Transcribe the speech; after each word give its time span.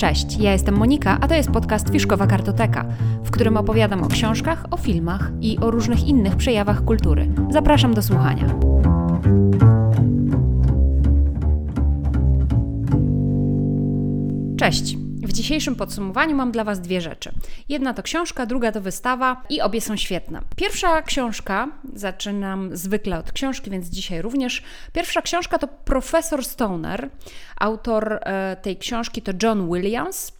Cześć, 0.00 0.36
ja 0.38 0.52
jestem 0.52 0.76
Monika, 0.76 1.18
a 1.20 1.28
to 1.28 1.34
jest 1.34 1.50
podcast 1.50 1.90
Fiszkowa 1.90 2.26
Kartoteka, 2.26 2.84
w 3.24 3.30
którym 3.30 3.56
opowiadam 3.56 4.02
o 4.02 4.08
książkach, 4.08 4.64
o 4.70 4.76
filmach 4.76 5.32
i 5.40 5.58
o 5.58 5.70
różnych 5.70 6.04
innych 6.08 6.36
przejawach 6.36 6.84
kultury. 6.84 7.28
Zapraszam 7.50 7.94
do 7.94 8.02
słuchania. 8.02 8.44
Cześć. 14.56 14.99
W 15.30 15.32
dzisiejszym 15.32 15.76
podsumowaniu 15.76 16.36
mam 16.36 16.52
dla 16.52 16.64
Was 16.64 16.80
dwie 16.80 17.00
rzeczy. 17.00 17.32
Jedna 17.68 17.94
to 17.94 18.02
książka, 18.02 18.46
druga 18.46 18.72
to 18.72 18.80
wystawa 18.80 19.42
i 19.50 19.60
obie 19.60 19.80
są 19.80 19.96
świetne. 19.96 20.40
Pierwsza 20.56 21.02
książka, 21.02 21.68
zaczynam 21.94 22.76
zwykle 22.76 23.18
od 23.18 23.32
książki, 23.32 23.70
więc 23.70 23.86
dzisiaj 23.86 24.22
również. 24.22 24.62
Pierwsza 24.92 25.22
książka 25.22 25.58
to 25.58 25.68
Profesor 25.68 26.44
Stoner. 26.44 27.10
Autor 27.56 28.18
e, 28.22 28.56
tej 28.62 28.76
książki 28.76 29.22
to 29.22 29.32
John 29.42 29.72
Williams. 29.72 30.39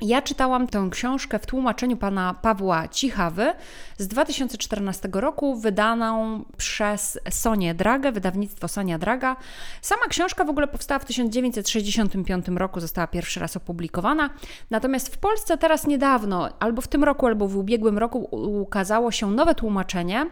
Ja 0.00 0.22
czytałam 0.22 0.66
tę 0.66 0.88
książkę 0.90 1.38
w 1.38 1.46
tłumaczeniu 1.46 1.96
pana 1.96 2.34
Pawła 2.34 2.88
Cichawy 2.88 3.52
z 3.98 4.08
2014 4.08 5.08
roku, 5.12 5.56
wydaną 5.56 6.44
przez 6.56 7.18
Sonię 7.30 7.74
Dragę, 7.74 8.12
wydawnictwo 8.12 8.68
Sonia 8.68 8.98
Draga. 8.98 9.36
Sama 9.82 10.06
książka 10.08 10.44
w 10.44 10.50
ogóle 10.50 10.68
powstała 10.68 10.98
w 10.98 11.04
1965 11.04 12.48
roku, 12.48 12.80
została 12.80 13.06
pierwszy 13.06 13.40
raz 13.40 13.56
opublikowana. 13.56 14.30
Natomiast 14.70 15.14
w 15.14 15.18
Polsce 15.18 15.58
teraz 15.58 15.86
niedawno, 15.86 16.48
albo 16.58 16.82
w 16.82 16.88
tym 16.88 17.04
roku, 17.04 17.26
albo 17.26 17.48
w 17.48 17.56
ubiegłym 17.56 17.98
roku, 17.98 18.18
ukazało 18.62 19.10
się 19.10 19.30
nowe 19.30 19.54
tłumaczenie 19.54 20.26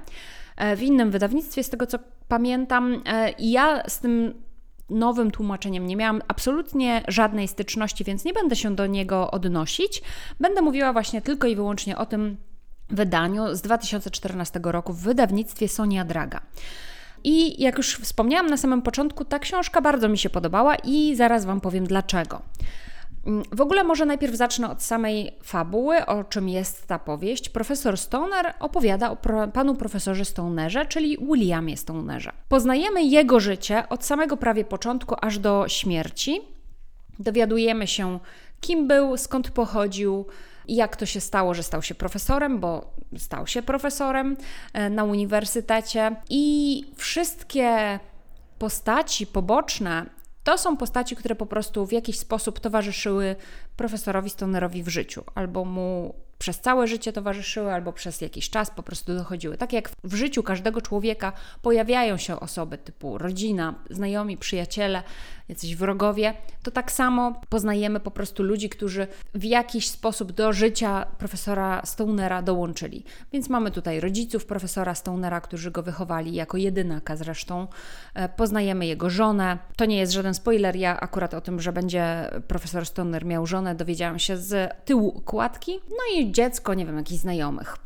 e, 0.56 0.76
w 0.76 0.82
innym 0.82 1.10
wydawnictwie, 1.10 1.64
z 1.64 1.70
tego 1.70 1.87
co 1.87 1.98
pamiętam. 2.28 3.02
E, 3.06 3.30
I 3.30 3.50
ja 3.50 3.82
z 3.88 3.98
tym 3.98 4.34
nowym 4.91 5.30
tłumaczeniem 5.30 5.87
nie 5.87 5.97
miałam 5.97 6.23
absolutnie 6.28 7.02
żadnej 7.09 7.48
styczności, 7.48 8.05
więc 8.05 8.24
nie 8.24 8.33
będę 8.33 8.56
się 8.56 8.74
do 8.74 8.87
niego 8.87 9.30
odnosić. 9.30 10.02
Będę 10.41 10.62
mówiła 10.62 10.93
właśnie 10.93 11.23
tylko 11.23 11.46
i 11.46 11.57
wyłącznie 11.57 11.99
o 11.99 12.07
tym 12.07 12.37
wydaniu 12.90 13.54
z 13.54 13.62
2014 13.62 14.60
roku 14.62 14.93
w 14.93 15.01
wydawnictwie 15.02 15.68
Sonia 15.68 16.04
Draga. 16.04 16.40
I 17.24 17.62
jak 17.62 17.77
już 17.77 17.96
wspomniałam 17.96 18.46
na 18.46 18.57
samym 18.57 18.82
początku, 18.82 19.24
ta 19.24 19.38
książka 19.38 19.80
bardzo 19.80 20.09
mi 20.09 20.18
się 20.18 20.30
podobała 20.30 20.77
i 20.77 21.16
zaraz 21.16 21.45
Wam 21.45 21.60
powiem 21.60 21.87
dlaczego. 21.87 22.43
Mm, 23.29 23.43
w 23.52 23.60
ogóle 23.60 23.84
może 23.84 24.07
najpierw 24.07 24.34
zacznę 24.34 24.71
od 24.71 24.82
samej 24.82 25.32
fabuły, 25.43 26.07
o 26.07 26.24
czym 26.24 26.48
jest 26.48 26.87
ta 26.87 26.98
powieść. 26.98 27.48
Profesor 27.48 27.98
Stoner 27.98 28.54
opowiada 28.60 29.10
o 29.10 29.16
pro, 29.16 29.48
panu 29.48 29.74
profesorze 29.74 30.24
Stonerze, 30.24 30.87
czyli 30.87 31.18
Williamie 31.18 31.76
Stonerze. 31.76 32.32
Poznajemy 32.49 33.04
jego 33.04 33.40
życie 33.40 33.88
od 33.88 34.04
samego 34.04 34.37
prawie 34.37 34.65
początku 34.65 35.15
aż 35.21 35.38
do 35.38 35.65
śmierci. 35.68 36.40
Dowiadujemy 37.18 37.87
się, 37.87 38.18
kim 38.60 38.88
był, 38.88 39.16
skąd 39.16 39.51
pochodził, 39.51 40.26
jak 40.68 40.96
to 40.96 41.06
się 41.06 41.21
stało, 41.21 41.54
że 41.54 41.62
stał 41.62 41.82
się 41.82 41.95
profesorem, 41.95 42.60
bo 42.60 42.95
stał 43.16 43.46
się 43.46 43.62
profesorem 43.62 44.37
e, 44.73 44.90
na 44.90 45.04
uniwersytecie. 45.04 46.16
I 46.30 46.84
wszystkie 46.96 47.99
postaci 48.59 49.26
poboczne 49.26 50.06
to 50.49 50.59
są 50.59 50.77
postaci, 50.77 51.16
które 51.16 51.35
po 51.35 51.46
prostu 51.46 51.87
w 51.87 51.93
jakiś 51.93 52.18
sposób 52.18 52.60
towarzyszyły 52.60 53.37
profesorowi 53.77 54.30
Stonerowi 54.30 54.82
w 54.82 54.88
życiu, 54.88 55.24
albo 55.35 55.65
mu 55.65 56.15
przez 56.38 56.60
całe 56.60 56.86
życie 56.86 57.12
towarzyszyły, 57.12 57.72
albo 57.72 57.92
przez 57.92 58.20
jakiś 58.20 58.50
czas 58.50 58.70
po 58.70 58.82
prostu 58.82 59.14
dochodziły. 59.14 59.56
Tak 59.56 59.72
jak 59.72 59.90
w 60.04 60.14
życiu 60.14 60.42
każdego 60.42 60.80
człowieka 60.80 61.32
pojawiają 61.62 62.16
się 62.16 62.40
osoby 62.40 62.78
typu 62.78 63.18
rodzina, 63.18 63.74
znajomi, 63.90 64.36
przyjaciele, 64.36 65.03
jacyś 65.48 65.76
wrogowie, 65.76 66.34
to 66.62 66.70
tak 66.70 66.92
samo 66.92 67.41
poznajemy 67.48 68.00
po 68.00 68.10
prostu 68.10 68.42
ludzi, 68.42 68.69
którzy 68.69 69.06
w 69.34 69.44
jakiś 69.44 69.88
sposób 69.88 70.32
do 70.32 70.53
życia 70.53 71.06
profesora 71.19 71.82
Stonera 71.84 72.42
dołączyli. 72.42 73.04
Więc 73.32 73.48
mamy 73.48 73.70
tutaj 73.70 74.00
rodziców 74.00 74.47
profesora 74.47 74.94
Stonera, 74.94 75.41
którzy 75.41 75.71
go 75.71 75.82
wychowali 75.82 76.34
jako 76.34 76.56
jedynaka 76.56 77.16
zresztą. 77.16 77.66
E, 78.15 78.28
poznajemy 78.28 78.87
jego 78.87 79.10
żonę. 79.10 79.59
To 79.77 79.84
nie 79.84 79.98
jest 79.98 80.12
żaden 80.12 80.34
spoiler, 80.34 80.77
ja 80.77 81.00
akurat 81.00 81.34
o 81.34 81.41
tym, 81.41 81.60
że 81.60 81.72
będzie 81.72 82.31
profesor 82.48 82.87
Stoner 82.87 83.25
miał 83.25 83.47
żonę, 83.47 83.75
dowiedziałam 83.75 84.19
się 84.19 84.37
z 84.37 84.75
tyłu 84.84 85.09
układki. 85.09 85.81
No 85.88 86.21
i 86.21 86.28
dziecko, 86.33 86.75
nie 86.75 86.87
wiem, 86.87 86.97
jakichś 86.97 87.21
znajomych. 87.21 87.77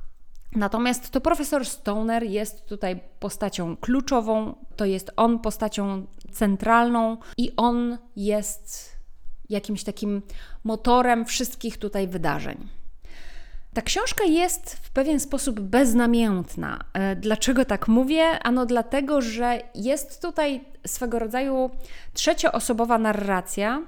Natomiast 0.55 1.11
to 1.11 1.21
profesor 1.21 1.67
Stoner 1.67 2.23
jest 2.23 2.67
tutaj 2.67 3.01
postacią 3.21 3.77
kluczową, 3.77 4.55
to 4.77 4.85
jest 4.85 5.13
on 5.17 5.39
postacią 5.39 6.07
centralną 6.33 7.17
i 7.37 7.57
on 7.57 7.99
jest 8.17 8.93
jakimś 9.49 9.85
takim 9.85 10.23
motorem 10.65 11.25
wszystkich 11.25 11.79
tutaj 11.79 12.09
wydarzeń. 12.09 12.69
Ta 13.75 13.83
książka 13.83 14.25
jest 14.25 14.77
w 14.77 14.91
pewien 14.91 15.21
sposób 15.21 15.61
beznamiętna. 15.61 16.85
E, 16.93 17.17
dlaczego 17.17 17.65
tak 17.65 17.89
mówię? 17.89 18.39
Ano 18.43 18.67
dlatego, 18.67 19.21
że 19.21 19.61
jest 19.75 20.23
tutaj 20.23 20.65
swego 20.87 21.19
rodzaju 21.19 21.71
trzecioosobowa 22.15 22.99
narracja, 22.99 23.83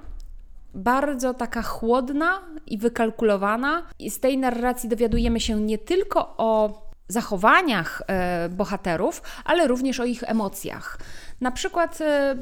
bardzo 0.75 1.33
taka 1.33 1.61
chłodna 1.61 2.41
i 2.67 2.77
wykalkulowana. 2.77 3.83
I 3.99 4.11
z 4.11 4.19
tej 4.19 4.37
narracji 4.37 4.89
dowiadujemy 4.89 5.39
się 5.39 5.61
nie 5.61 5.77
tylko 5.77 6.33
o 6.37 6.81
zachowaniach 7.07 8.01
e, 8.07 8.49
bohaterów, 8.49 9.21
ale 9.45 9.67
również 9.67 9.99
o 9.99 10.05
ich 10.05 10.23
emocjach. 10.23 10.97
Na 11.41 11.51
przykład 11.51 12.01
e, 12.01 12.35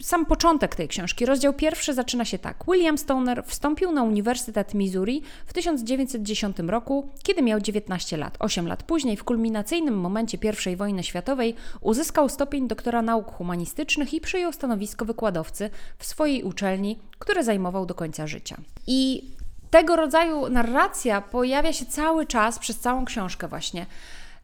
sam 0.00 0.26
początek 0.26 0.74
tej 0.74 0.88
książki. 0.88 1.26
Rozdział 1.26 1.52
pierwszy 1.52 1.94
zaczyna 1.94 2.24
się 2.24 2.38
tak. 2.38 2.56
William 2.68 2.98
Stoner 2.98 3.44
wstąpił 3.46 3.92
na 3.92 4.02
Uniwersytet 4.02 4.74
Missouri 4.74 5.22
w 5.46 5.52
1910 5.52 6.58
roku, 6.58 7.08
kiedy 7.22 7.42
miał 7.42 7.60
19 7.60 8.16
lat. 8.16 8.36
8 8.38 8.66
lat 8.66 8.82
później, 8.82 9.16
w 9.16 9.24
kulminacyjnym 9.24 10.00
momencie 10.00 10.38
I 10.72 10.76
wojny 10.76 11.02
światowej, 11.02 11.54
uzyskał 11.80 12.28
stopień 12.28 12.68
doktora 12.68 13.02
nauk 13.02 13.32
humanistycznych 13.32 14.14
i 14.14 14.20
przyjął 14.20 14.52
stanowisko 14.52 15.04
wykładowcy 15.04 15.70
w 15.98 16.06
swojej 16.06 16.42
uczelni, 16.42 16.98
które 17.18 17.44
zajmował 17.44 17.86
do 17.86 17.94
końca 17.94 18.26
życia. 18.26 18.56
I 18.86 19.30
tego 19.70 19.96
rodzaju 19.96 20.48
narracja 20.48 21.20
pojawia 21.20 21.72
się 21.72 21.86
cały 21.86 22.26
czas 22.26 22.58
przez 22.58 22.78
całą 22.78 23.04
książkę 23.04 23.48
właśnie. 23.48 23.86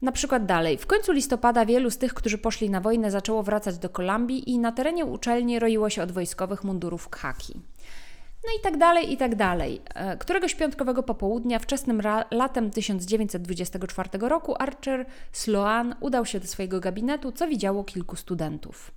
Na 0.02 0.12
przykład 0.12 0.46
dalej. 0.46 0.78
W 0.78 0.86
końcu 0.86 1.12
listopada 1.12 1.66
wielu 1.66 1.90
z 1.90 1.98
tych, 1.98 2.14
którzy 2.14 2.38
poszli 2.38 2.70
na 2.70 2.80
wojnę, 2.80 3.10
zaczęło 3.10 3.42
wracać 3.42 3.78
do 3.78 3.88
Kolumbii 3.88 4.50
i 4.50 4.58
na 4.58 4.72
terenie 4.72 5.04
uczelni 5.04 5.58
roiło 5.58 5.90
się 5.90 6.02
od 6.02 6.12
wojskowych 6.12 6.64
mundurów 6.64 7.08
khaki. 7.08 7.60
No 8.44 8.52
i 8.58 8.62
tak 8.62 8.76
dalej, 8.76 9.12
i 9.12 9.16
tak 9.16 9.34
dalej. 9.34 9.82
E, 9.94 10.16
któregoś 10.16 10.54
piątkowego 10.54 11.02
popołudnia, 11.02 11.58
wczesnym 11.58 12.02
latem 12.30 12.70
1924 12.70 14.08
roku, 14.20 14.54
Archer 14.58 15.06
Sloan 15.32 15.94
udał 16.00 16.26
się 16.26 16.40
do 16.40 16.46
swojego 16.46 16.80
gabinetu, 16.80 17.32
co 17.32 17.48
widziało 17.48 17.84
kilku 17.84 18.16
studentów. 18.16 18.90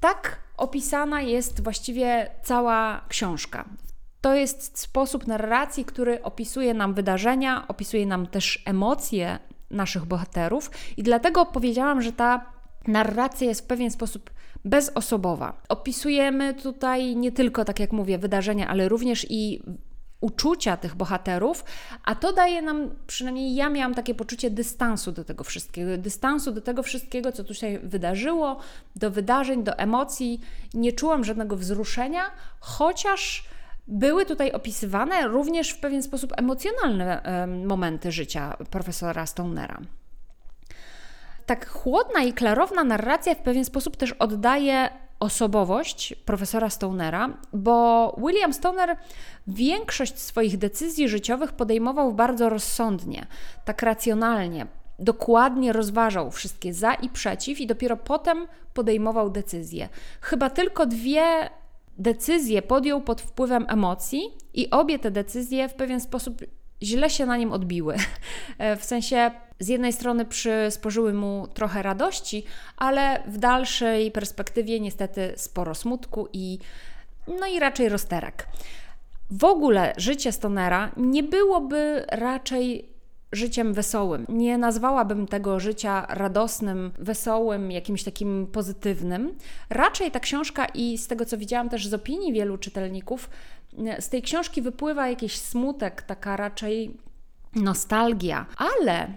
Tak 0.00 0.38
opisana 0.56 1.22
jest 1.22 1.62
właściwie 1.62 2.30
cała 2.42 3.04
książka. 3.08 3.64
To 4.20 4.34
jest 4.34 4.78
sposób 4.78 5.26
narracji, 5.26 5.84
który 5.84 6.22
opisuje 6.22 6.74
nam 6.74 6.94
wydarzenia, 6.94 7.68
opisuje 7.68 8.06
nam 8.06 8.26
też 8.26 8.62
emocje 8.66 9.38
naszych 9.72 10.04
bohaterów, 10.04 10.70
i 10.96 11.02
dlatego 11.02 11.46
powiedziałam, 11.46 12.02
że 12.02 12.12
ta 12.12 12.46
narracja 12.86 13.48
jest 13.48 13.60
w 13.60 13.66
pewien 13.66 13.90
sposób 13.90 14.30
bezosobowa. 14.64 15.62
Opisujemy 15.68 16.54
tutaj 16.54 17.16
nie 17.16 17.32
tylko, 17.32 17.64
tak 17.64 17.80
jak 17.80 17.92
mówię, 17.92 18.18
wydarzenia, 18.18 18.68
ale 18.68 18.88
również 18.88 19.26
i 19.30 19.62
uczucia 20.20 20.76
tych 20.76 20.94
bohaterów, 20.94 21.64
a 22.04 22.14
to 22.14 22.32
daje 22.32 22.62
nam, 22.62 22.90
przynajmniej 23.06 23.54
ja 23.54 23.68
miałam 23.68 23.94
takie 23.94 24.14
poczucie 24.14 24.50
dystansu 24.50 25.12
do 25.12 25.24
tego 25.24 25.44
wszystkiego, 25.44 25.98
dystansu 25.98 26.52
do 26.52 26.60
tego 26.60 26.82
wszystkiego, 26.82 27.32
co 27.32 27.44
tu 27.44 27.54
się 27.54 27.78
wydarzyło, 27.82 28.56
do 28.96 29.10
wydarzeń, 29.10 29.64
do 29.64 29.78
emocji. 29.78 30.40
Nie 30.74 30.92
czułam 30.92 31.24
żadnego 31.24 31.56
wzruszenia, 31.56 32.22
chociaż 32.60 33.44
były 33.88 34.26
tutaj 34.26 34.52
opisywane 34.52 35.28
również 35.28 35.70
w 35.70 35.80
pewien 35.80 36.02
sposób 36.02 36.32
emocjonalne 36.36 37.22
momenty 37.66 38.12
życia 38.12 38.56
profesora 38.70 39.26
Stonera. 39.26 39.80
Tak 41.46 41.68
chłodna 41.68 42.22
i 42.22 42.32
klarowna 42.32 42.84
narracja 42.84 43.34
w 43.34 43.42
pewien 43.42 43.64
sposób 43.64 43.96
też 43.96 44.12
oddaje 44.12 44.88
osobowość 45.20 46.14
profesora 46.24 46.70
Stonera, 46.70 47.30
bo 47.52 48.16
William 48.26 48.52
Stoner 48.52 48.96
większość 49.46 50.18
swoich 50.18 50.58
decyzji 50.58 51.08
życiowych 51.08 51.52
podejmował 51.52 52.12
bardzo 52.12 52.48
rozsądnie, 52.48 53.26
tak 53.64 53.82
racjonalnie, 53.82 54.66
dokładnie 54.98 55.72
rozważał 55.72 56.30
wszystkie 56.30 56.74
za 56.74 56.94
i 56.94 57.08
przeciw 57.08 57.60
i 57.60 57.66
dopiero 57.66 57.96
potem 57.96 58.46
podejmował 58.74 59.30
decyzje. 59.30 59.88
Chyba 60.20 60.50
tylko 60.50 60.86
dwie 60.86 61.50
decyzje 61.98 62.62
podjął 62.62 63.00
pod 63.00 63.20
wpływem 63.20 63.66
emocji 63.68 64.22
i 64.54 64.70
obie 64.70 64.98
te 64.98 65.10
decyzje 65.10 65.68
w 65.68 65.74
pewien 65.74 66.00
sposób 66.00 66.42
źle 66.82 67.10
się 67.10 67.26
na 67.26 67.36
nim 67.36 67.52
odbiły. 67.52 67.96
E, 68.58 68.76
w 68.76 68.84
sensie 68.84 69.30
z 69.60 69.68
jednej 69.68 69.92
strony 69.92 70.24
przysporzyły 70.24 71.14
mu 71.14 71.48
trochę 71.54 71.82
radości, 71.82 72.44
ale 72.76 73.22
w 73.26 73.38
dalszej 73.38 74.10
perspektywie 74.10 74.80
niestety 74.80 75.32
sporo 75.36 75.74
smutku 75.74 76.28
i 76.32 76.58
no 77.40 77.46
i 77.46 77.58
raczej 77.58 77.88
rozterek. 77.88 78.46
w 79.30 79.44
ogóle 79.44 79.92
życie 79.96 80.32
Stonera 80.32 80.92
nie 80.96 81.22
byłoby 81.22 82.04
raczej 82.08 82.91
życiem 83.32 83.74
wesołym. 83.74 84.26
Nie 84.28 84.58
nazwałabym 84.58 85.26
tego 85.26 85.60
życia 85.60 86.06
radosnym, 86.08 86.92
wesołym, 86.98 87.70
jakimś 87.70 88.04
takim 88.04 88.46
pozytywnym. 88.46 89.34
Raczej 89.70 90.10
ta 90.10 90.20
książka 90.20 90.66
i 90.66 90.98
z 90.98 91.06
tego 91.06 91.24
co 91.24 91.38
widziałam 91.38 91.68
też 91.68 91.86
z 91.86 91.94
opinii 91.94 92.32
wielu 92.32 92.58
czytelników, 92.58 93.30
z 94.00 94.08
tej 94.08 94.22
książki 94.22 94.62
wypływa 94.62 95.08
jakiś 95.08 95.38
smutek, 95.38 96.02
taka 96.02 96.36
raczej 96.36 96.96
nostalgia, 97.54 98.46
ale 98.56 99.12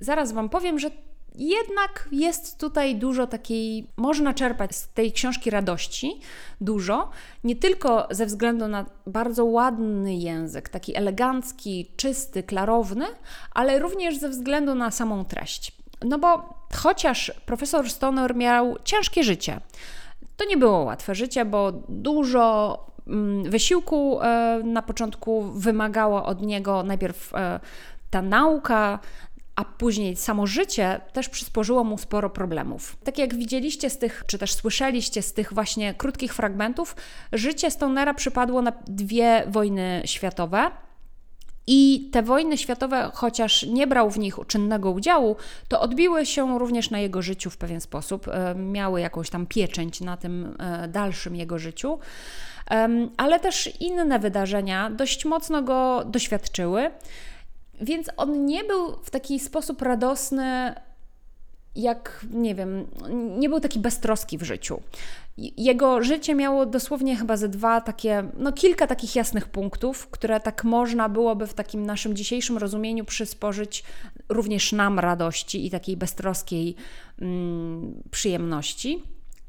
zaraz 0.00 0.32
Wam 0.32 0.48
powiem, 0.48 0.78
że 0.78 0.90
jednak 1.34 2.08
jest 2.12 2.60
tutaj 2.60 2.96
dużo 2.96 3.26
takiej, 3.26 3.86
można 3.96 4.34
czerpać 4.34 4.76
z 4.76 4.88
tej 4.88 5.12
książki 5.12 5.50
radości, 5.50 6.20
dużo, 6.60 7.10
nie 7.44 7.56
tylko 7.56 8.08
ze 8.10 8.26
względu 8.26 8.68
na 8.68 8.86
bardzo 9.06 9.44
ładny 9.44 10.14
język, 10.14 10.68
taki 10.68 10.96
elegancki, 10.96 11.90
czysty, 11.96 12.42
klarowny, 12.42 13.06
ale 13.50 13.78
również 13.78 14.18
ze 14.18 14.28
względu 14.28 14.74
na 14.74 14.90
samą 14.90 15.24
treść. 15.24 15.72
No 16.04 16.18
bo 16.18 16.54
chociaż 16.74 17.32
profesor 17.46 17.90
Stoner 17.90 18.36
miał 18.36 18.76
ciężkie 18.84 19.24
życie, 19.24 19.60
to 20.36 20.44
nie 20.44 20.56
było 20.56 20.78
łatwe 20.78 21.14
życie, 21.14 21.44
bo 21.44 21.72
dużo 21.88 22.78
mm, 23.06 23.50
wysiłku 23.50 24.20
e, 24.22 24.60
na 24.64 24.82
początku 24.82 25.42
wymagało 25.42 26.24
od 26.24 26.42
niego 26.42 26.82
najpierw 26.82 27.34
e, 27.34 27.60
ta 28.10 28.22
nauka, 28.22 28.98
a 29.56 29.64
później 29.64 30.16
samo 30.16 30.46
życie 30.46 31.00
też 31.12 31.28
przysporzyło 31.28 31.84
mu 31.84 31.98
sporo 31.98 32.30
problemów. 32.30 32.96
Tak 33.04 33.18
jak 33.18 33.34
widzieliście 33.34 33.90
z 33.90 33.98
tych, 33.98 34.24
czy 34.26 34.38
też 34.38 34.54
słyszeliście 34.54 35.22
z 35.22 35.32
tych 35.32 35.52
właśnie 35.52 35.94
krótkich 35.94 36.34
fragmentów, 36.34 36.96
życie 37.32 37.70
Stonera 37.70 38.14
przypadło 38.14 38.62
na 38.62 38.72
dwie 38.86 39.44
wojny 39.46 40.02
światowe. 40.04 40.70
I 41.66 42.10
te 42.12 42.22
wojny 42.22 42.58
światowe, 42.58 43.10
chociaż 43.14 43.62
nie 43.62 43.86
brał 43.86 44.10
w 44.10 44.18
nich 44.18 44.36
czynnego 44.46 44.90
udziału, 44.90 45.36
to 45.68 45.80
odbiły 45.80 46.26
się 46.26 46.58
również 46.58 46.90
na 46.90 46.98
jego 46.98 47.22
życiu 47.22 47.50
w 47.50 47.56
pewien 47.56 47.80
sposób. 47.80 48.28
E, 48.28 48.54
miały 48.54 49.00
jakąś 49.00 49.30
tam 49.30 49.46
pieczęć 49.46 50.00
na 50.00 50.16
tym 50.16 50.56
e, 50.58 50.88
dalszym 50.88 51.36
jego 51.36 51.58
życiu. 51.58 51.98
Ale 53.16 53.40
też 53.40 53.80
inne 53.80 54.18
wydarzenia 54.18 54.90
dość 54.90 55.24
mocno 55.24 55.62
go 55.62 56.04
doświadczyły. 56.06 56.90
Więc 57.80 58.10
on 58.16 58.46
nie 58.46 58.64
był 58.64 58.96
w 59.02 59.10
taki 59.10 59.40
sposób 59.40 59.82
radosny, 59.82 60.74
jak 61.74 62.26
nie 62.30 62.54
wiem, 62.54 62.86
nie 63.38 63.48
był 63.48 63.60
taki 63.60 63.78
beztroski 63.78 64.38
w 64.38 64.42
życiu. 64.42 64.80
Jego 65.38 66.02
życie 66.02 66.34
miało 66.34 66.66
dosłownie 66.66 67.16
chyba 67.16 67.36
ze 67.36 67.48
dwa 67.48 67.80
takie, 67.80 68.24
no 68.38 68.52
kilka 68.52 68.86
takich 68.86 69.16
jasnych 69.16 69.48
punktów, 69.48 70.06
które 70.06 70.40
tak 70.40 70.64
można 70.64 71.08
byłoby 71.08 71.46
w 71.46 71.54
takim 71.54 71.86
naszym 71.86 72.16
dzisiejszym 72.16 72.58
rozumieniu 72.58 73.04
przysporzyć 73.04 73.84
również 74.28 74.72
nam 74.72 74.98
radości 74.98 75.66
i 75.66 75.70
takiej 75.70 75.96
beztroskiej 75.96 76.76
mm, 77.20 78.02
przyjemności. 78.10 79.02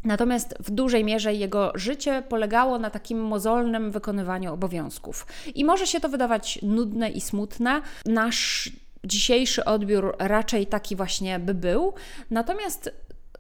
Natomiast 0.06 0.56
w 0.60 0.72
dużej 0.72 1.04
mierze 1.04 1.34
jego 1.34 1.72
życie 1.76 2.24
polegało 2.30 2.80
na 2.80 2.90
takim 2.90 3.22
mozolnym 3.22 3.92
wykonywaniu 3.92 4.54
obowiązków. 4.54 5.28
I 5.56 5.66
może 5.66 5.88
się 5.88 6.00
to 6.00 6.10
wydawać 6.10 6.60
nudne 6.62 7.10
i 7.10 7.22
smutne. 7.22 7.82
Nasz 8.06 8.72
dzisiejszy 9.04 9.66
odbiór 9.66 10.16
raczej 10.20 10.68
taki 10.68 10.96
właśnie 10.96 11.40
by 11.40 11.54
był. 11.54 11.94
Natomiast 12.32 12.92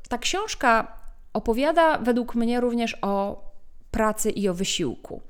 ta 0.09 0.17
książka 0.17 0.97
opowiada 1.33 1.97
według 1.97 2.35
mnie 2.35 2.61
również 2.61 2.97
o 3.01 3.43
pracy 3.91 4.29
i 4.31 4.49
o 4.49 4.53
wysiłku. 4.53 5.21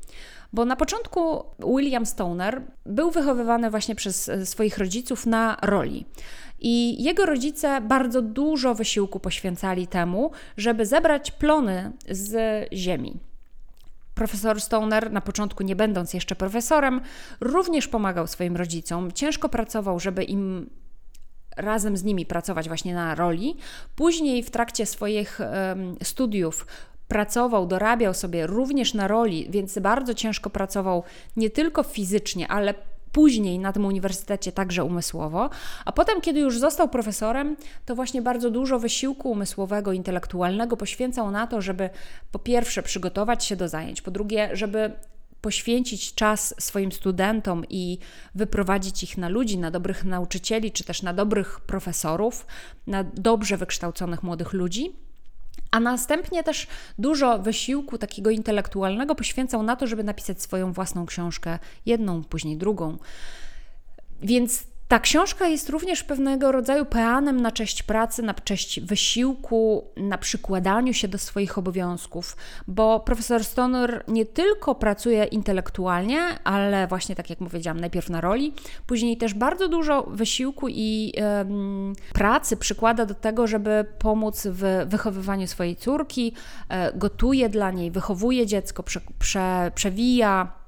Bo 0.55 0.65
na 0.65 0.75
początku 0.75 1.43
William 1.75 2.05
Stoner 2.05 2.61
był 2.85 3.11
wychowywany 3.11 3.69
właśnie 3.69 3.95
przez 3.95 4.31
swoich 4.43 4.77
rodziców 4.77 5.25
na 5.25 5.57
roli. 5.61 6.05
I 6.59 7.03
jego 7.03 7.25
rodzice 7.25 7.81
bardzo 7.81 8.21
dużo 8.21 8.75
wysiłku 8.75 9.19
poświęcali 9.19 9.87
temu, 9.87 10.31
żeby 10.57 10.85
zebrać 10.85 11.31
plony 11.31 11.91
z 12.09 12.33
ziemi. 12.73 13.19
Profesor 14.13 14.61
Stoner, 14.61 15.11
na 15.11 15.21
początku 15.21 15.63
nie 15.63 15.75
będąc 15.75 16.13
jeszcze 16.13 16.35
profesorem, 16.35 17.01
również 17.39 17.87
pomagał 17.87 18.27
swoim 18.27 18.55
rodzicom. 18.55 19.11
Ciężko 19.11 19.49
pracował, 19.49 19.99
żeby 19.99 20.23
im 20.23 20.69
razem 21.57 21.97
z 21.97 22.03
nimi 22.03 22.25
pracować 22.25 22.67
właśnie 22.67 22.93
na 22.93 23.15
roli. 23.15 23.57
Później 23.95 24.43
w 24.43 24.51
trakcie 24.51 24.85
swoich 24.85 25.39
um, 25.39 25.95
studiów 26.03 26.67
pracował, 27.07 27.67
dorabiał 27.67 28.13
sobie 28.13 28.47
również 28.47 28.93
na 28.93 29.07
roli, 29.07 29.47
więc 29.49 29.79
bardzo 29.79 30.13
ciężko 30.13 30.49
pracował 30.49 31.03
nie 31.37 31.49
tylko 31.49 31.83
fizycznie, 31.83 32.47
ale 32.47 32.73
później 33.11 33.59
na 33.59 33.73
tym 33.73 33.85
uniwersytecie 33.85 34.51
także 34.51 34.83
umysłowo, 34.83 35.49
a 35.85 35.91
potem, 35.91 36.21
kiedy 36.21 36.39
już 36.39 36.59
został 36.59 36.89
profesorem, 36.89 37.57
to 37.85 37.95
właśnie 37.95 38.21
bardzo 38.21 38.51
dużo 38.51 38.79
wysiłku 38.79 39.31
umysłowego, 39.31 39.93
intelektualnego 39.93 40.77
poświęcał 40.77 41.31
na 41.31 41.47
to, 41.47 41.61
żeby 41.61 41.89
po 42.31 42.39
pierwsze 42.39 42.83
przygotować 42.83 43.45
się 43.45 43.55
do 43.55 43.67
zajęć, 43.67 44.01
po 44.01 44.11
drugie, 44.11 44.49
żeby 44.53 44.91
poświęcić 45.41 46.13
czas 46.13 46.55
swoim 46.59 46.91
studentom 46.91 47.63
i 47.69 47.97
wyprowadzić 48.35 49.03
ich 49.03 49.17
na 49.17 49.29
ludzi, 49.29 49.57
na 49.57 49.71
dobrych 49.71 50.05
nauczycieli, 50.05 50.71
czy 50.71 50.83
też 50.83 51.01
na 51.01 51.13
dobrych 51.13 51.59
profesorów, 51.59 52.45
na 52.87 53.03
dobrze 53.03 53.57
wykształconych 53.57 54.23
młodych 54.23 54.53
ludzi 54.53 54.95
a 55.71 55.79
następnie 55.79 56.43
też 56.43 56.67
dużo 56.99 57.39
wysiłku 57.39 57.97
takiego 57.97 58.29
intelektualnego 58.29 59.15
poświęcał 59.15 59.63
na 59.63 59.75
to, 59.75 59.87
żeby 59.87 60.03
napisać 60.03 60.41
swoją 60.41 60.73
własną 60.73 61.05
książkę, 61.05 61.59
jedną, 61.85 62.23
później 62.23 62.57
drugą. 62.57 62.97
Więc 64.21 64.63
ta 64.87 64.99
książka 64.99 65.47
jest 65.47 65.69
również 65.69 66.03
pewnego 66.03 66.51
rodzaju 66.51 66.85
peanem 66.85 67.41
na 67.41 67.51
cześć 67.51 67.83
pracy, 67.83 68.23
na 68.23 68.33
cześć 68.33 68.79
wysiłku, 68.79 69.87
na 69.97 70.17
przykładaniu 70.17 70.93
się 70.93 71.07
do 71.07 71.17
swoich 71.17 71.57
obowiązków, 71.57 72.37
bo 72.67 72.99
profesor 72.99 73.43
Stoner 73.43 74.03
nie 74.07 74.25
tylko 74.25 74.75
pracuje 74.75 75.23
intelektualnie, 75.23 76.19
ale 76.43 76.87
właśnie 76.87 77.15
tak 77.15 77.29
jak 77.29 77.39
powiedziałam, 77.39 77.79
najpierw 77.79 78.09
na 78.09 78.21
roli, 78.21 78.53
później 78.87 79.17
też 79.17 79.33
bardzo 79.33 79.67
dużo 79.67 80.03
wysiłku 80.03 80.67
i 80.69 81.13
um, 81.17 81.93
pracy 82.13 82.57
przykłada 82.57 83.05
do 83.05 83.13
tego, 83.13 83.47
żeby 83.47 83.85
pomóc 83.99 84.47
w 84.51 84.85
wychowywaniu 84.87 85.47
swojej 85.47 85.75
córki, 85.75 86.33
e, 86.69 86.97
gotuje 86.97 87.49
dla 87.49 87.71
niej, 87.71 87.91
wychowuje 87.91 88.45
dziecko, 88.45 88.83
prze, 88.83 89.01
prze, 89.19 89.71
przewija 89.75 90.64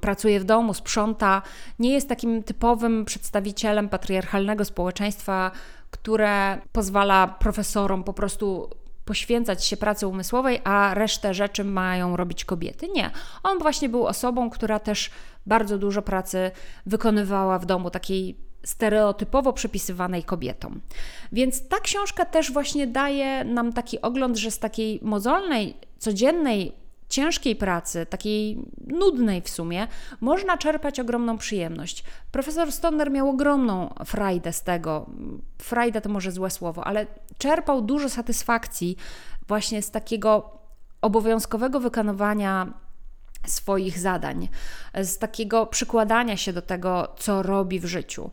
pracuje 0.00 0.40
w 0.40 0.44
domu, 0.44 0.74
sprząta, 0.74 1.42
nie 1.78 1.92
jest 1.92 2.08
takim 2.08 2.42
typowym 2.42 3.04
przedstawicielem 3.04 3.88
patriarchalnego 3.88 4.64
społeczeństwa, 4.64 5.50
które 5.90 6.58
pozwala 6.72 7.26
profesorom 7.26 8.04
po 8.04 8.12
prostu 8.12 8.70
poświęcać 9.04 9.64
się 9.64 9.76
pracy 9.76 10.06
umysłowej, 10.06 10.60
a 10.64 10.94
resztę 10.94 11.34
rzeczy 11.34 11.64
mają 11.64 12.16
robić 12.16 12.44
kobiety. 12.44 12.88
Nie. 12.88 13.10
On 13.42 13.58
właśnie 13.58 13.88
był 13.88 14.06
osobą, 14.06 14.50
która 14.50 14.78
też 14.78 15.10
bardzo 15.46 15.78
dużo 15.78 16.02
pracy 16.02 16.50
wykonywała 16.86 17.58
w 17.58 17.66
domu, 17.66 17.90
takiej 17.90 18.36
stereotypowo 18.64 19.52
przypisywanej 19.52 20.24
kobietom. 20.24 20.80
Więc 21.32 21.68
ta 21.68 21.80
książka 21.80 22.24
też 22.24 22.52
właśnie 22.52 22.86
daje 22.86 23.44
nam 23.44 23.72
taki 23.72 24.00
ogląd, 24.00 24.36
że 24.36 24.50
z 24.50 24.58
takiej 24.58 25.00
mozolnej, 25.02 25.76
codziennej 25.98 26.72
ciężkiej 27.08 27.56
pracy, 27.56 28.06
takiej 28.06 28.58
nudnej 28.86 29.42
w 29.42 29.48
sumie, 29.48 29.88
można 30.20 30.58
czerpać 30.58 31.00
ogromną 31.00 31.38
przyjemność. 31.38 32.04
Profesor 32.32 32.72
Stoner 32.72 33.10
miał 33.10 33.28
ogromną 33.28 33.94
frajdę 34.04 34.52
z 34.52 34.62
tego. 34.62 35.06
Frajda 35.58 36.00
to 36.00 36.08
może 36.08 36.32
złe 36.32 36.50
słowo, 36.50 36.84
ale 36.86 37.06
czerpał 37.38 37.82
dużo 37.82 38.08
satysfakcji 38.08 38.96
właśnie 39.48 39.82
z 39.82 39.90
takiego 39.90 40.58
obowiązkowego 41.00 41.80
wykonywania 41.80 42.72
swoich 43.46 43.98
zadań, 43.98 44.48
z 45.02 45.18
takiego 45.18 45.66
przykładania 45.66 46.36
się 46.36 46.52
do 46.52 46.62
tego, 46.62 47.14
co 47.18 47.42
robi 47.42 47.80
w 47.80 47.84
życiu. 47.84 48.30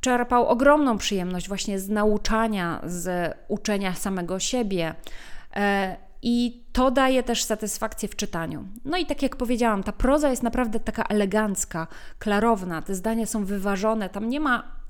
Czerpał 0.00 0.46
ogromną 0.46 0.98
przyjemność 0.98 1.48
właśnie 1.48 1.78
z 1.78 1.88
nauczania, 1.88 2.80
z 2.84 3.34
uczenia 3.48 3.94
samego 3.94 4.38
siebie 4.38 4.94
e, 5.56 5.96
i 6.22 6.62
to 6.72 6.90
daje 6.90 7.22
też 7.22 7.44
satysfakcję 7.44 8.08
w 8.08 8.16
czytaniu. 8.16 8.68
No 8.84 8.96
i 8.96 9.06
tak 9.06 9.22
jak 9.22 9.36
powiedziałam, 9.36 9.82
ta 9.82 9.92
proza 9.92 10.30
jest 10.30 10.42
naprawdę 10.42 10.80
taka 10.80 11.04
elegancka, 11.04 11.86
klarowna, 12.18 12.82
te 12.82 12.94
zdania 12.94 13.26
są 13.26 13.44
wyważone, 13.44 14.08
tam 14.08 14.28
nie 14.28 14.40
ma 14.40 14.82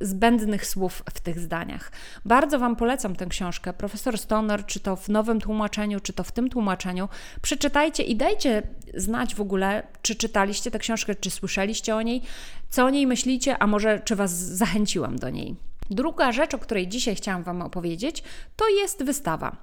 zbędnych 0.00 0.66
słów 0.66 1.02
w 1.14 1.20
tych 1.20 1.40
zdaniach. 1.40 1.92
Bardzo 2.24 2.58
Wam 2.58 2.76
polecam 2.76 3.16
tę 3.16 3.26
książkę. 3.26 3.72
Profesor 3.72 4.18
Stoner, 4.18 4.66
czy 4.66 4.80
to 4.80 4.96
w 4.96 5.08
nowym 5.08 5.40
tłumaczeniu, 5.40 6.00
czy 6.00 6.12
to 6.12 6.24
w 6.24 6.32
tym 6.32 6.50
tłumaczeniu. 6.50 7.08
Przeczytajcie 7.42 8.02
i 8.02 8.16
dajcie 8.16 8.62
znać 8.94 9.34
w 9.34 9.40
ogóle, 9.40 9.82
czy 10.02 10.14
czytaliście 10.14 10.70
tę 10.70 10.78
książkę, 10.78 11.14
czy 11.14 11.30
słyszeliście 11.30 11.96
o 11.96 12.02
niej, 12.02 12.22
co 12.70 12.84
o 12.84 12.90
niej 12.90 13.06
myślicie, 13.06 13.58
a 13.58 13.66
może 13.66 14.00
czy 14.00 14.16
Was 14.16 14.32
zachęciłam 14.32 15.16
do 15.18 15.30
niej. 15.30 15.71
Druga 15.90 16.32
rzecz, 16.32 16.54
o 16.54 16.58
której 16.58 16.88
dzisiaj 16.88 17.14
chciałam 17.14 17.42
Wam 17.42 17.62
opowiedzieć, 17.62 18.22
to 18.56 18.68
jest 18.68 19.04
wystawa. 19.04 19.56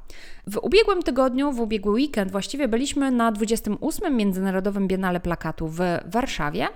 W 0.47 0.57
ubiegłym 0.57 1.03
tygodniu, 1.03 1.51
w 1.51 1.59
ubiegły 1.59 1.91
weekend 1.91 2.31
właściwie 2.31 2.67
byliśmy 2.67 3.11
na 3.11 3.31
28. 3.31 4.15
Międzynarodowym 4.17 4.87
Biennale 4.87 5.19
Plakatu 5.19 5.67
w 5.67 5.79
Warszawie. 6.05 6.67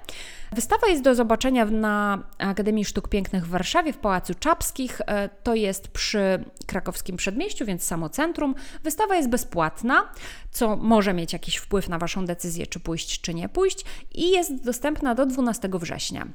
Wystawa 0.52 0.88
jest 0.88 1.04
do 1.04 1.16
zobaczenia 1.16 1.66
na 1.66 2.24
Akademii 2.38 2.86
Sztuk 2.86 3.08
Pięknych 3.08 3.46
w 3.46 3.50
Warszawie 3.50 3.94
w 3.94 3.98
Pałacu 3.98 4.34
Czapskich. 4.34 5.02
E, 5.08 5.30
to 5.30 5.56
jest 5.56 5.88
przy 5.88 6.44
krakowskim 6.68 7.18
przedmieściu, 7.18 7.66
więc 7.66 7.84
samo 7.84 8.10
centrum. 8.10 8.56
Wystawa 8.84 9.16
jest 9.16 9.30
bezpłatna, 9.30 10.04
co 10.52 10.76
może 10.76 11.14
mieć 11.14 11.34
jakiś 11.34 11.56
wpływ 11.56 11.90
na 11.90 11.98
Waszą 11.98 12.26
decyzję, 12.26 12.68
czy 12.68 12.80
pójść, 12.80 13.22
czy 13.22 13.34
nie 13.34 13.50
pójść, 13.50 13.86
i 14.16 14.32
jest 14.32 14.64
dostępna 14.64 15.16
do 15.16 15.26
12 15.26 15.70
września. 15.74 16.28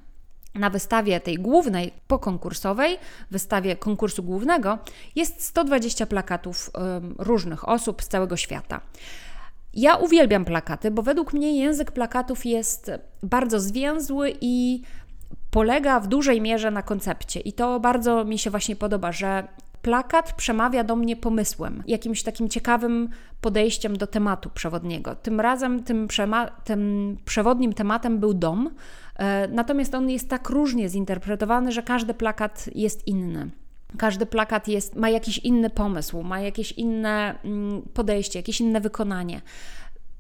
Na 0.59 0.71
wystawie 0.71 1.21
tej 1.21 1.37
głównej, 1.37 1.93
pokonkursowej, 2.07 2.99
wystawie 3.31 3.77
konkursu 3.77 4.23
głównego, 4.23 4.79
jest 5.17 5.45
120 5.45 6.07
plakatów 6.07 6.71
różnych 7.19 7.69
osób 7.69 8.03
z 8.03 8.09
całego 8.09 8.37
świata. 8.37 8.81
Ja 9.75 9.97
uwielbiam 9.97 10.45
plakaty, 10.45 10.91
bo 10.91 11.03
według 11.03 11.33
mnie 11.33 11.59
język 11.61 11.91
plakatów 11.93 12.47
jest 12.47 12.91
bardzo 13.23 13.61
zwięzły 13.61 14.33
i 14.41 14.83
polega 15.50 16.00
w 16.00 16.07
dużej 16.07 16.41
mierze 16.41 16.71
na 16.71 16.83
koncepcie. 16.83 17.41
I 17.41 17.53
to 17.53 17.81
bardzo 17.81 18.25
mi 18.25 18.38
się 18.38 18.50
właśnie 18.50 18.77
podoba, 18.77 19.12
że 19.12 19.49
plakat 19.88 20.33
przemawia 20.33 20.85
do 20.85 20.97
mnie 20.97 21.16
pomysłem, 21.16 21.83
jakimś 21.87 22.23
takim 22.23 22.49
ciekawym 22.49 23.09
podejściem 23.40 23.97
do 23.97 24.07
tematu 24.07 24.50
przewodniego. 24.50 25.14
Tym 25.14 25.40
razem 25.40 25.83
tym, 25.83 26.09
tym 26.64 27.16
przewodnim 27.25 27.73
tematem 27.73 28.18
był 28.18 28.35
dom, 28.35 28.71
e, 29.16 29.49
natomiast 29.49 29.95
on 29.95 30.11
jest 30.11 30.28
tak 30.28 30.50
różnie 30.50 30.88
zinterpretowany, 30.88 31.73
że 31.73 31.83
każdy 31.83 32.14
plakat 32.14 32.71
jest 32.75 33.07
inny. 33.07 33.50
Każdy 33.99 34.26
plakat 34.26 34.68
jest, 34.68 34.97
ma 34.97 35.11
jakiś 35.11 35.38
inny 35.38 35.71
pomysł, 35.71 36.23
ma 36.23 36.40
jakieś 36.40 36.73
inne 36.73 37.38
mm, 37.45 37.83
podejście, 37.95 38.38
jakieś 38.38 38.61
inne 38.61 38.80
wykonanie. 38.80 39.40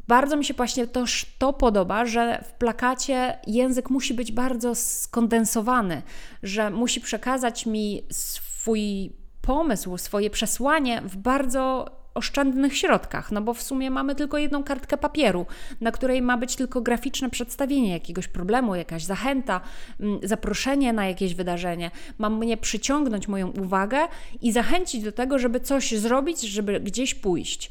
Bardzo 0.06 0.36
mi 0.36 0.44
się 0.44 0.54
właśnie 0.54 0.86
też 0.86 1.26
to 1.38 1.52
podoba, 1.52 2.06
że 2.06 2.44
w 2.48 2.52
plakacie 2.52 3.38
język 3.46 3.90
musi 3.90 4.14
być 4.14 4.32
bardzo 4.32 4.74
skondensowany, 4.74 6.02
że 6.42 6.70
musi 6.70 7.00
przekazać 7.00 7.66
mi 7.66 8.02
swój 8.10 9.12
pomysł, 9.42 9.98
swoje 9.98 10.30
przesłanie 10.30 11.02
w 11.04 11.16
bardzo 11.16 11.86
oszczędnych 12.14 12.76
środkach, 12.76 13.32
no 13.32 13.42
bo 13.42 13.54
w 13.54 13.62
sumie 13.62 13.90
mamy 13.90 14.14
tylko 14.14 14.38
jedną 14.38 14.64
kartkę 14.64 14.96
papieru, 14.96 15.46
na 15.80 15.92
której 15.92 16.22
ma 16.22 16.38
być 16.38 16.56
tylko 16.56 16.80
graficzne 16.80 17.30
przedstawienie 17.30 17.92
jakiegoś 17.92 18.28
problemu, 18.28 18.74
jakaś 18.74 19.04
zachęta, 19.04 19.60
mm, 20.00 20.20
zaproszenie 20.22 20.92
na 20.92 21.06
jakieś 21.06 21.34
wydarzenie. 21.34 21.90
Mam 22.18 22.38
mnie 22.38 22.56
przyciągnąć 22.56 23.28
moją 23.28 23.50
uwagę 23.50 23.98
i 24.40 24.52
zachęcić 24.52 25.02
do 25.02 25.12
tego, 25.12 25.38
żeby 25.38 25.60
coś 25.60 25.94
zrobić, 25.94 26.40
żeby 26.40 26.80
gdzieś 26.80 27.14
pójść. 27.14 27.70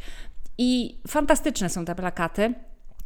I 0.58 1.02
fantastyczne 1.08 1.70
są 1.70 1.86
te 1.86 1.96
plakaty. 1.96 2.54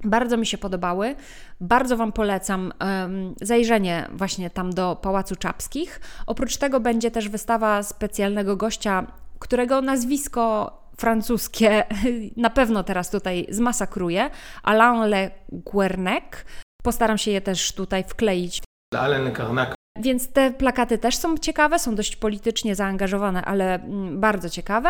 Bardzo 0.03 0.37
mi 0.37 0.45
się 0.45 0.57
podobały. 0.57 1.15
Bardzo 1.61 1.97
Wam 1.97 2.11
polecam 2.11 2.73
um, 2.81 3.35
zajrzenie 3.41 4.07
właśnie 4.13 4.49
tam 4.49 4.73
do 4.73 4.95
Pałacu 4.95 5.35
Czapskich. 5.35 6.01
Oprócz 6.27 6.57
tego 6.57 6.79
będzie 6.79 7.11
też 7.11 7.29
wystawa 7.29 7.83
specjalnego 7.83 8.57
gościa, 8.57 9.07
którego 9.39 9.81
nazwisko 9.81 10.77
francuskie 10.97 11.83
na 12.37 12.49
pewno 12.49 12.83
teraz 12.83 13.09
tutaj 13.09 13.47
zmasakruje. 13.49 14.29
Alain 14.63 15.09
Le 15.09 15.31
Guernec. 15.51 16.45
Postaram 16.83 17.17
się 17.17 17.31
je 17.31 17.41
też 17.41 17.73
tutaj 17.73 18.03
wkleić. 18.03 18.61
Alain 18.95 19.35
Carnac 19.35 19.80
więc 20.01 20.27
te 20.27 20.51
plakaty 20.51 20.97
też 20.97 21.17
są 21.17 21.37
ciekawe, 21.37 21.79
są 21.79 21.95
dość 21.95 22.15
politycznie 22.15 22.75
zaangażowane, 22.75 23.45
ale 23.45 23.75
mm, 23.75 24.19
bardzo 24.19 24.49
ciekawe. 24.49 24.89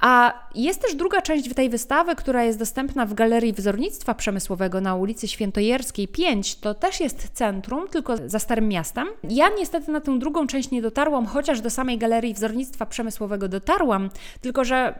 A 0.00 0.32
jest 0.54 0.82
też 0.82 0.94
druga 0.94 1.22
część 1.22 1.54
tej 1.54 1.70
wystawy, 1.70 2.16
która 2.16 2.44
jest 2.44 2.58
dostępna 2.58 3.06
w 3.06 3.14
Galerii 3.14 3.52
Wzornictwa 3.52 4.14
Przemysłowego 4.14 4.80
na 4.80 4.94
ulicy 4.94 5.28
Świętojerskiej 5.28 6.08
5. 6.08 6.56
To 6.56 6.74
też 6.74 7.00
jest 7.00 7.28
centrum, 7.32 7.88
tylko 7.88 8.16
za 8.26 8.38
Starym 8.38 8.68
Miastem. 8.68 9.08
Ja 9.28 9.48
niestety 9.58 9.92
na 9.92 10.00
tę 10.00 10.18
drugą 10.18 10.46
część 10.46 10.70
nie 10.70 10.82
dotarłam, 10.82 11.26
chociaż 11.26 11.60
do 11.60 11.70
samej 11.70 11.98
Galerii 11.98 12.34
Wzornictwa 12.34 12.86
Przemysłowego 12.86 13.48
dotarłam, 13.48 14.10
tylko 14.40 14.64
że 14.64 14.94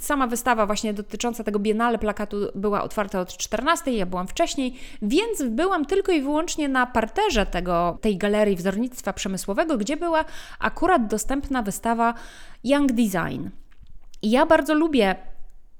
sama 0.00 0.26
wystawa 0.26 0.66
właśnie 0.66 0.94
dotycząca 0.94 1.44
tego 1.44 1.58
Biennale 1.58 1.98
plakatu 1.98 2.36
była 2.54 2.82
otwarta 2.82 3.20
od 3.20 3.36
14, 3.36 3.92
ja 3.92 4.06
byłam 4.06 4.28
wcześniej, 4.28 4.74
więc 5.02 5.42
byłam 5.42 5.84
tylko 5.84 6.12
i 6.12 6.22
wyłącznie 6.22 6.68
na 6.68 6.86
parterze 6.86 7.46
tego, 7.46 7.98
tej 8.00 8.16
galerii 8.16 8.56
wzornictwa 8.56 9.12
przemysłowego, 9.12 9.78
gdzie 9.78 9.96
była 9.96 10.24
akurat 10.58 11.06
dostępna 11.06 11.62
wystawa 11.62 12.14
Young 12.64 12.92
Design. 12.92 13.48
I 14.22 14.30
ja 14.30 14.46
bardzo 14.46 14.74
lubię 14.74 15.16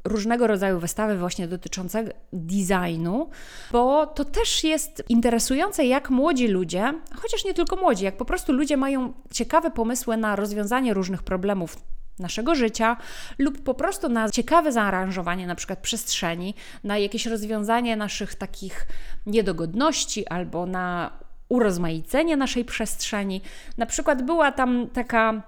różnego 0.04 0.46
rodzaju 0.46 0.80
wystawy 0.80 1.18
właśnie 1.18 1.48
dotyczące 1.48 2.04
designu, 2.32 3.28
bo 3.72 4.06
to 4.06 4.24
też 4.24 4.64
jest 4.64 5.02
interesujące, 5.08 5.86
jak 5.86 6.10
młodzi 6.10 6.48
ludzie, 6.48 6.94
chociaż 7.16 7.44
nie 7.44 7.54
tylko 7.54 7.76
młodzi, 7.76 8.04
jak 8.04 8.16
po 8.16 8.24
prostu 8.24 8.52
ludzie 8.52 8.76
mają 8.76 9.12
ciekawe 9.32 9.70
pomysły 9.70 10.16
na 10.16 10.36
rozwiązanie 10.36 10.94
różnych 10.94 11.22
problemów 11.22 11.76
naszego 12.20 12.54
życia 12.54 12.96
lub 13.38 13.62
po 13.62 13.74
prostu 13.74 14.08
na 14.08 14.30
ciekawe 14.30 14.72
zaaranżowanie 14.72 15.46
na 15.46 15.54
przykład 15.54 15.78
przestrzeni, 15.78 16.54
na 16.84 16.98
jakieś 16.98 17.26
rozwiązanie 17.26 17.96
naszych 17.96 18.34
takich 18.34 18.86
niedogodności 19.26 20.28
albo 20.28 20.66
na 20.66 21.10
urozmaicenie 21.48 22.36
naszej 22.36 22.64
przestrzeni. 22.64 23.40
Na 23.78 23.86
przykład 23.86 24.22
była 24.22 24.52
tam 24.52 24.86
taka 24.92 25.42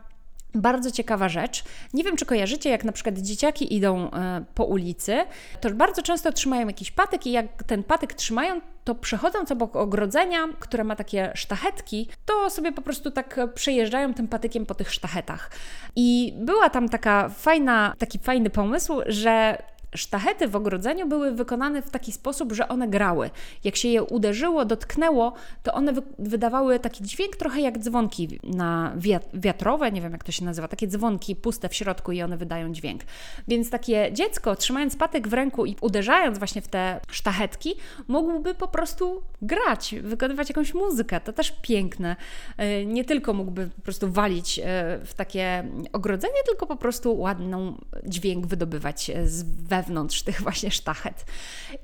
bardzo 0.54 0.90
ciekawa 0.90 1.28
rzecz. 1.28 1.64
Nie 1.94 2.04
wiem, 2.04 2.16
czy 2.16 2.26
kojarzycie, 2.26 2.70
jak 2.70 2.84
na 2.84 2.92
przykład 2.92 3.18
dzieciaki 3.18 3.74
idą 3.74 4.10
e, 4.10 4.44
po 4.54 4.64
ulicy, 4.64 5.24
to 5.60 5.70
bardzo 5.70 6.02
często 6.02 6.32
trzymają 6.32 6.66
jakiś 6.66 6.90
patyk 6.90 7.26
i 7.26 7.32
jak 7.32 7.62
ten 7.62 7.82
patyk 7.82 8.14
trzymają, 8.14 8.60
to 8.84 8.94
przechodząc 8.94 9.52
obok 9.52 9.76
ogrodzenia, 9.76 10.38
które 10.60 10.84
ma 10.84 10.96
takie 10.96 11.32
sztachetki, 11.34 12.08
to 12.24 12.50
sobie 12.50 12.72
po 12.72 12.82
prostu 12.82 13.10
tak 13.10 13.40
przejeżdżają 13.54 14.14
tym 14.14 14.28
patykiem 14.28 14.66
po 14.66 14.74
tych 14.74 14.92
sztachetach. 14.92 15.50
I 15.96 16.34
była 16.36 16.70
tam 16.70 16.88
taka 16.88 17.28
fajna, 17.28 17.94
taki 17.98 18.18
fajny 18.18 18.50
pomysł, 18.50 19.00
że 19.06 19.62
sztachety 19.94 20.48
w 20.48 20.56
ogrodzeniu 20.56 21.08
były 21.08 21.32
wykonane 21.32 21.82
w 21.82 21.90
taki 21.90 22.12
sposób, 22.12 22.52
że 22.52 22.68
one 22.68 22.88
grały. 22.88 23.30
Jak 23.64 23.76
się 23.76 23.88
je 23.88 24.02
uderzyło, 24.02 24.64
dotknęło, 24.64 25.32
to 25.62 25.72
one 25.72 25.92
wy 25.92 26.02
wydawały 26.18 26.78
taki 26.78 27.04
dźwięk 27.04 27.36
trochę 27.36 27.60
jak 27.60 27.78
dzwonki 27.78 28.40
na 28.44 28.92
wiatrowe, 29.34 29.92
nie 29.92 30.00
wiem 30.00 30.12
jak 30.12 30.24
to 30.24 30.32
się 30.32 30.44
nazywa, 30.44 30.68
takie 30.68 30.86
dzwonki 30.86 31.36
puste 31.36 31.68
w 31.68 31.74
środku 31.74 32.12
i 32.12 32.22
one 32.22 32.36
wydają 32.36 32.72
dźwięk. 32.72 33.02
Więc 33.48 33.70
takie 33.70 34.10
dziecko 34.12 34.56
trzymając 34.56 34.96
patyk 34.96 35.28
w 35.28 35.32
ręku 35.32 35.66
i 35.66 35.76
uderzając 35.80 36.38
właśnie 36.38 36.62
w 36.62 36.68
te 36.68 37.00
sztachetki, 37.10 37.74
mógłby 38.08 38.54
po 38.54 38.68
prostu 38.68 39.22
grać, 39.42 39.94
wykonywać 40.02 40.48
jakąś 40.48 40.74
muzykę. 40.74 41.20
To 41.20 41.32
też 41.32 41.52
piękne. 41.62 42.16
E, 42.56 42.86
nie 42.86 43.04
tylko 43.04 43.32
mógłby 43.32 43.66
po 43.76 43.82
prostu 43.82 44.12
walić 44.12 44.58
e, 44.58 44.62
w 45.04 45.14
takie 45.14 45.64
ogrodzenie, 45.92 46.34
tylko 46.46 46.66
po 46.66 46.76
prostu 46.76 47.18
ładną 47.18 47.74
dźwięk 48.06 48.46
wydobywać 48.46 49.10
z 49.24 49.42
wewnątrz 49.42 49.79
wewnątrz 49.80 50.22
tych 50.22 50.42
właśnie 50.46 50.70
sztachet. 50.70 51.24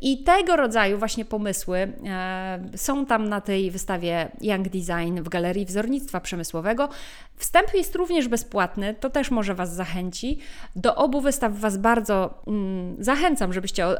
I 0.00 0.24
tego 0.24 0.56
rodzaju 0.56 0.98
właśnie 0.98 1.24
pomysły 1.24 1.78
e, 1.78 2.60
są 2.76 3.06
tam 3.06 3.28
na 3.28 3.40
tej 3.40 3.70
wystawie 3.70 4.28
Young 4.40 4.68
Design 4.68 5.20
w 5.20 5.28
Galerii 5.28 5.66
Wzornictwa 5.66 6.20
Przemysłowego. 6.20 6.88
Wstęp 7.36 7.74
jest 7.74 7.94
również 7.94 8.28
bezpłatny, 8.28 8.94
to 8.94 9.10
też 9.10 9.30
może 9.30 9.54
Was 9.54 9.74
zachęci. 9.74 10.38
Do 10.76 10.94
obu 10.94 11.20
wystaw 11.20 11.52
Was 11.52 11.76
bardzo 11.76 12.42
mm, 12.46 12.96
zachęcam, 12.98 13.52
żebyście 13.52 13.84
e, 13.84 13.96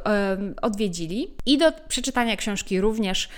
odwiedzili 0.63 1.35
i 1.47 1.59
do 1.59 1.73
przeczytania 1.89 2.37
książki 2.37 2.81
również. 2.81 3.29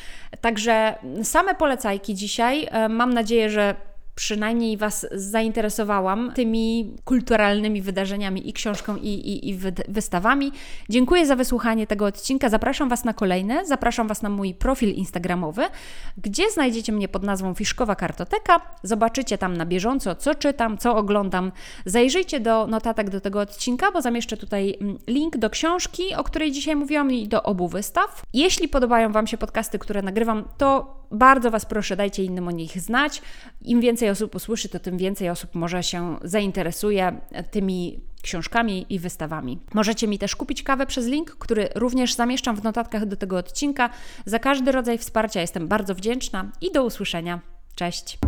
Także 0.41 0.95
same 1.23 1.55
polecajki 1.55 2.15
dzisiaj. 2.15 2.69
E, 2.71 2.89
mam 2.89 3.15
nadzieję, 3.15 3.51
że 3.51 3.88
przynajmniej 4.19 4.77
Was 4.77 5.07
zainteresowałam 5.13 6.33
tymi 6.35 6.97
kulturalnymi 7.05 7.83
wydarzeniami 7.83 8.49
i 8.49 8.53
książką, 8.53 8.97
i, 8.97 9.09
i, 9.09 9.49
i 9.49 9.59
wystawami. 9.89 10.53
Dziękuję 10.89 11.27
za 11.27 11.37
wysłuchanie 11.37 11.87
tego 11.87 12.07
odcinka. 12.07 12.49
Zapraszam 12.49 12.89
Was 12.89 13.05
na 13.05 13.15
kolejne. 13.15 13.67
Zapraszam 13.67 14.09
Was 14.09 14.23
na 14.23 14.29
mój 14.29 14.55
profil 14.55 14.91
Instagramowy, 14.95 15.63
gdzie 16.17 16.51
znajdziecie 16.51 16.93
mnie 16.93 17.09
pod 17.09 17.23
nazwą 17.23 17.55
Fiszkowa 17.55 17.95
Kartoteka. 17.95 18.61
Zobaczycie 18.83 19.39
tam 19.39 19.57
na 19.57 19.67
bieżąco, 19.67 20.15
co 20.15 20.35
czytam, 20.35 20.79
co 20.79 20.97
oglądam. 20.97 21.53
Zajrzyjcie 21.85 22.41
do 22.41 22.67
notatek 22.67 23.11
do 23.11 23.21
tego 23.21 23.41
odcinka, 23.41 23.93
bo 23.93 24.03
zamieszczę 24.03 24.37
tutaj 24.37 24.77
mm, 24.81 24.99
link 25.07 25.37
do 25.37 25.51
książki, 25.51 26.15
o 26.15 26.25
której 26.25 26.53
dzisiaj 26.53 26.77
mówiłam, 26.77 27.13
i 27.13 27.29
do 27.29 27.43
obu 27.43 27.69
wystaw. 27.69 28.23
Jeśli 28.35 28.69
podobają 28.69 29.13
Wam 29.13 29.27
się 29.27 29.39
podcasty, 29.39 29.79
które 29.79 30.03
nagrywam, 30.03 30.45
to 30.59 30.98
bardzo 31.11 31.51
Was 31.51 31.67
proszę, 31.67 31.97
dajcie 31.97 32.25
innym 32.25 32.49
o 32.49 32.51
nich 32.51 32.81
znać. 32.81 33.23
Im 33.63 33.81
więcej 33.81 34.11
osób 34.11 34.35
usłyszy, 34.35 34.69
to 34.69 34.79
tym 34.79 34.97
więcej 34.99 35.31
osób 35.31 35.55
może 35.55 35.83
się 35.83 36.19
zainteresuje 36.23 37.21
tymi 37.51 38.01
książkami 38.23 38.87
i 38.89 38.99
wystawami. 38.99 39.59
Możecie 39.75 40.09
mi 40.09 40.19
też 40.19 40.37
kupić 40.37 40.63
kawę 40.63 40.87
przez 40.87 41.07
link, 41.07 41.31
który 41.31 41.69
również 41.75 42.15
zamieszczam 42.15 42.57
w 42.57 42.63
notatkach 42.63 43.07
do 43.07 43.17
tego 43.17 43.37
odcinka. 43.37 43.91
Za 44.27 44.39
każdy 44.39 44.73
rodzaj 44.73 44.99
wsparcia 44.99 45.41
jestem 45.41 45.69
bardzo 45.69 45.95
wdzięczna 45.95 46.53
i 46.61 46.73
do 46.73 46.85
usłyszenia. 46.85 47.41
Cześć! 47.75 48.19